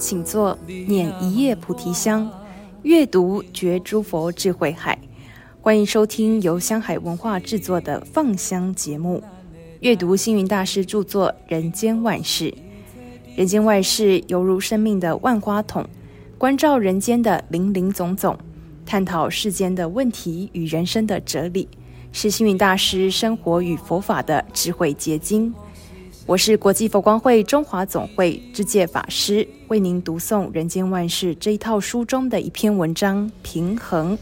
[0.00, 0.56] 请坐，
[0.86, 2.30] 念一叶菩提香，
[2.80, 4.98] 阅读觉诸佛智慧海。
[5.68, 9.22] 欢迎收听由香海文化制作的放香节目，
[9.80, 12.50] 阅读星云大师著作《人间万事》。
[13.36, 15.86] 人间万事犹如生命的万花筒，
[16.38, 18.34] 关照人间的林林总总，
[18.86, 21.68] 探讨世间的问题与人生的哲理，
[22.12, 25.54] 是星云大师生活与佛法的智慧结晶。
[26.24, 34.16] 我是国际佛光会中华总会知戒法师，为您读诵《人间万事》这一套书中的一篇文章：平衡。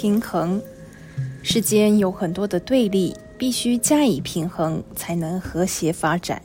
[0.00, 0.62] 平衡，
[1.42, 6.40] 世间有很多的对立，必须加以平衡，才能和谐发展。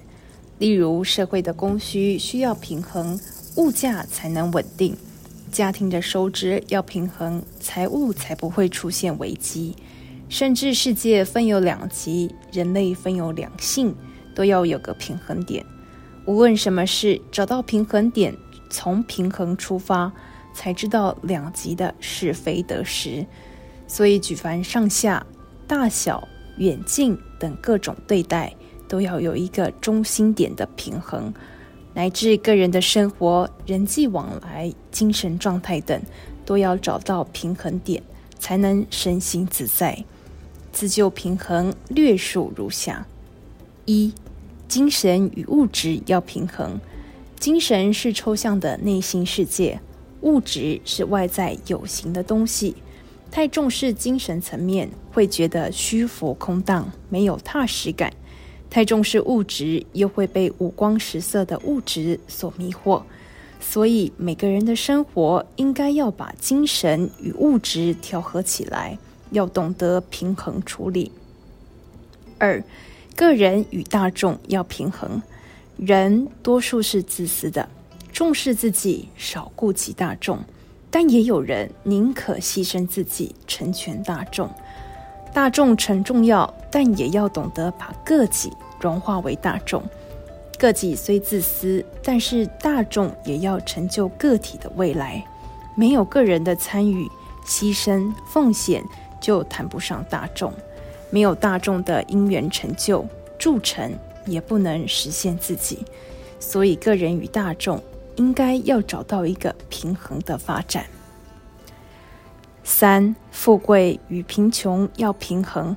[0.57, 3.19] 例如，社会的供需需要平衡。
[3.57, 4.97] 物价才能稳定，
[5.51, 9.75] 家庭的收支要平衡，财务才不会出现危机。
[10.29, 13.93] 甚至世界分有两极，人类分有两性，
[14.33, 15.63] 都要有个平衡点。
[16.25, 18.35] 无论什么事，找到平衡点，
[18.71, 20.11] 从平衡出发，
[20.53, 23.25] 才知道两极的是非得失。
[23.87, 25.25] 所以，举凡上下、
[25.67, 28.53] 大小、远近等各种对待，
[28.87, 31.33] 都要有一个中心点的平衡。
[31.93, 36.01] 乃至个人的生活、人际往来、精神状态等，
[36.43, 38.01] 都要找到平衡点，
[38.39, 40.03] 才能身心自在。
[40.71, 43.05] 自救平衡略述如下：
[43.85, 44.11] 一、
[44.67, 46.79] 精神与物质要平衡。
[47.39, 49.79] 精神是抽象的内心世界，
[50.23, 52.75] 物质是外在有形的东西。
[53.29, 58.11] 太重视精神层面，会觉得虚浮空荡，没有踏实感。
[58.69, 63.03] 太重视物质，又会被五光十色的物质所迷惑，
[63.59, 68.97] 所以每个人的生活应该要把精神与物质调和起来，
[69.31, 71.11] 要懂得平衡处理。
[72.38, 72.63] 二，
[73.16, 75.22] 个人与大众要平衡。
[75.78, 77.67] 人多数是自私的，
[78.13, 80.40] 重视自己，少顾及大众，
[80.91, 84.47] 但也有人宁可牺牲自己，成全大众。
[85.34, 89.84] 大众成重要，但也要懂得把个己融化为大众。
[90.59, 95.25] 个己虽自私，但是大众也要成就个体的未来。
[95.75, 97.09] 没有个人的参与、
[97.44, 98.84] 牺牲、奉献，
[99.19, 100.53] 就谈不上大众。
[101.09, 103.03] 没有大众的因缘成就、
[103.40, 103.91] 铸成，
[104.28, 105.84] 也不能实现自己。
[106.40, 107.81] 所以，个人与大众
[108.16, 110.85] 应该要找到一个平衡的发展。
[112.63, 115.75] 三、富贵与贫穷要平衡。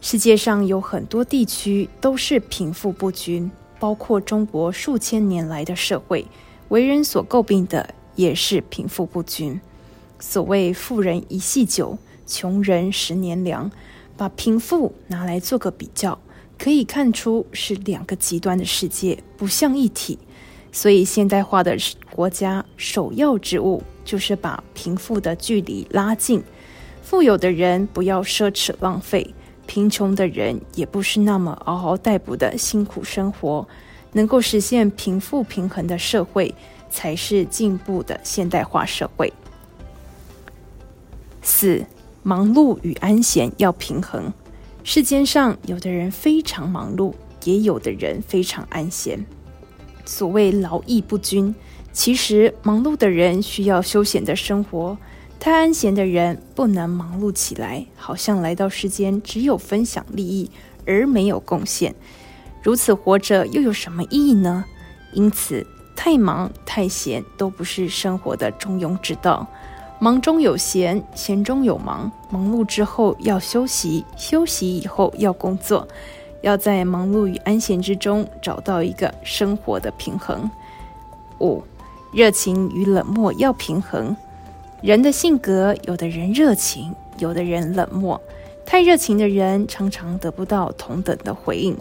[0.00, 6.26] 世界上有很多地区都是贫富不均，包括中国数千年来的社会，
[6.68, 9.60] 为人所诟病的也是贫富不均。
[10.20, 13.70] 所谓“富人一夕酒，穷人十年粮”，
[14.16, 16.18] 把贫富拿来做个比较，
[16.56, 20.18] 可以看出是两个极端的世界，不像一体。
[20.72, 21.76] 所以，现代化的
[22.10, 26.42] 国家首要之务就是把贫富的距离拉近。
[27.02, 29.34] 富有的人不要奢侈浪费，
[29.66, 33.66] 贫穷的人也不是那么嗷嗷待哺的辛苦生活。
[34.12, 36.54] 能够实现贫富平衡的社会，
[36.88, 39.30] 才是进步的现代化社会。
[41.42, 41.84] 四、
[42.22, 44.32] 忙碌与安闲要平衡。
[44.84, 47.12] 世间上有的人非常忙碌，
[47.44, 49.22] 也有的人非常安闲。
[50.06, 51.54] 所谓劳逸不均，
[51.92, 54.96] 其实忙碌的人需要休闲的生活，
[55.38, 60.50] 太安闲的人不能忙碌起来，好像来到世间只有分享利益
[60.86, 61.94] 而没有贡献。
[62.62, 64.64] 如此活着又有什么意义呢？
[65.12, 69.46] 因此，太忙太闲都不是生活的中庸之道。
[69.98, 75.88] 忙中有闲，闲中有忙，忙碌之后要休息，休息以后要工作。
[76.46, 80.48] 要在忙碌与安闲之中找到一个生活的平衡。
[81.40, 81.60] 五，
[82.12, 84.16] 热情与冷漠要平衡。
[84.80, 88.20] 人的性格，有的人热情，有的人冷漠。
[88.64, 91.76] 太热情的人常常得不到同等的回应，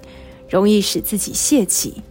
[0.49, 2.01] 容易使自己泄气；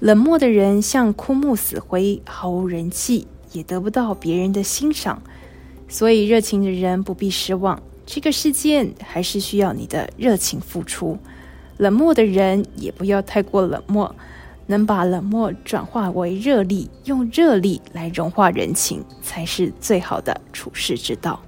[0.00, 5.22] 冷漠的人像枯木死灰，毫无人气，也得不到别人的欣赏。
[5.88, 11.16] 所以，热情的人不必失望，这个世界还是需要你的热情付出。
[11.80, 14.14] 冷漠的人也不要太过冷漠，
[14.66, 21.40] 能把冷漠转化为热力，用热力来融化人情，才是最好的处世之道。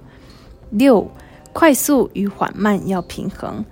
[0.71, 1.07] 六，
[1.53, 3.63] 快速与缓慢要平衡。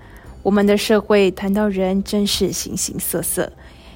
[0.44, 3.52] 我们的社会谈到人，真是形形色色，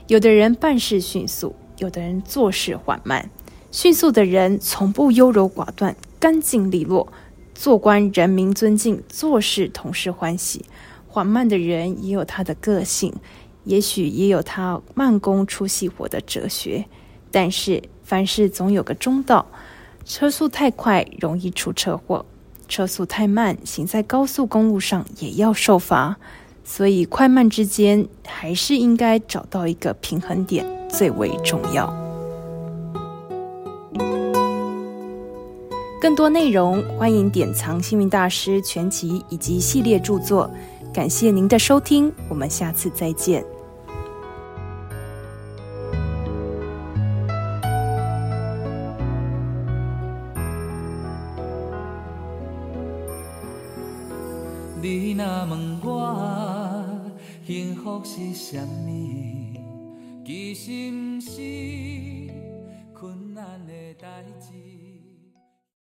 [0.08, 3.30] 有的人办事迅速，有的人做事缓慢。
[3.70, 7.14] 迅速的人从不优柔寡断，干净利落，
[7.54, 10.66] 做官人民尊敬，做事同事欢喜。
[11.16, 13.14] 缓慢的人也有他的个性，
[13.64, 16.84] 也许也有他慢工出细活的哲学，
[17.32, 19.46] 但是凡事总有个中道。
[20.04, 22.26] 车速太快容易出车祸，
[22.68, 26.18] 车速太慢行在高速公路上也要受罚。
[26.66, 31.88] 所以快慢之间还是应该找到一个平衡点最为重要。
[36.02, 40.52] 更多内容欢迎典藏幸运大师全集以及系列著作。
[40.96, 43.44] 感谢您的收听，我们下次再见。
[54.82, 56.88] 你若问我
[57.46, 62.25] 幸福是啥物，其实不是。